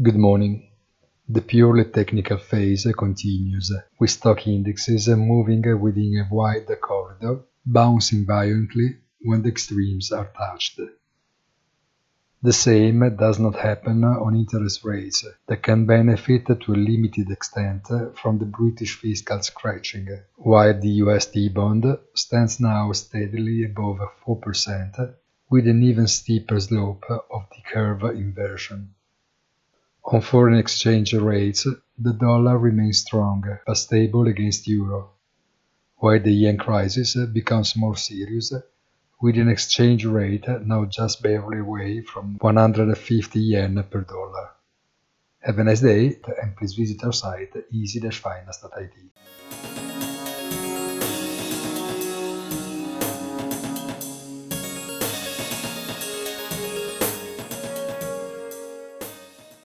Good 0.00 0.14
morning. 0.14 0.68
The 1.28 1.40
purely 1.40 1.84
technical 1.86 2.38
phase 2.38 2.86
continues, 2.96 3.72
with 3.98 4.10
stock 4.10 4.46
indexes 4.46 5.08
moving 5.08 5.62
within 5.80 6.24
a 6.24 6.32
wide 6.32 6.68
corridor, 6.80 7.40
bouncing 7.66 8.24
violently 8.24 8.98
when 9.22 9.42
the 9.42 9.48
extremes 9.48 10.12
are 10.12 10.30
touched. 10.36 10.78
The 12.40 12.52
same 12.52 13.16
does 13.16 13.40
not 13.40 13.56
happen 13.56 14.04
on 14.04 14.36
interest 14.36 14.84
rates, 14.84 15.26
that 15.48 15.64
can 15.64 15.84
benefit 15.84 16.46
to 16.46 16.72
a 16.72 16.76
limited 16.76 17.32
extent 17.32 17.88
from 18.14 18.38
the 18.38 18.46
British 18.46 18.94
fiscal 19.00 19.42
scratching, 19.42 20.06
while 20.36 20.80
the 20.80 21.02
US 21.02 21.26
T-bond 21.26 21.84
stands 22.14 22.60
now 22.60 22.92
steadily 22.92 23.64
above 23.64 23.98
4%, 24.24 25.16
with 25.50 25.66
an 25.66 25.82
even 25.82 26.06
steeper 26.06 26.60
slope 26.60 27.02
of 27.10 27.48
the 27.50 27.62
curve 27.68 28.04
inversion. 28.14 28.94
On 30.04 30.20
foreign 30.20 30.58
exchange 30.58 31.12
rates, 31.12 31.66
the 31.98 32.12
dollar 32.12 32.56
remains 32.56 33.00
strong 33.00 33.44
but 33.66 33.74
stable 33.74 34.26
against 34.26 34.66
euro, 34.66 35.10
while 35.96 36.20
the 36.20 36.32
yen 36.32 36.56
crisis 36.56 37.16
becomes 37.32 37.76
more 37.76 37.96
serious 37.96 38.52
with 39.20 39.36
an 39.36 39.48
exchange 39.48 40.04
rate 40.04 40.46
now 40.64 40.84
just 40.84 41.22
barely 41.22 41.58
away 41.58 42.00
from 42.00 42.36
150 42.40 43.40
yen 43.40 43.82
per 43.90 44.00
dollar. 44.02 44.50
Have 45.40 45.58
a 45.58 45.64
nice 45.64 45.80
day 45.80 46.18
and 46.40 46.56
please 46.56 46.74
visit 46.74 47.04
our 47.04 47.12
site 47.12 47.52
easy-finance.it. 47.70 48.92